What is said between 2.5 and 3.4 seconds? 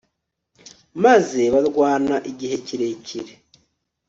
kirekire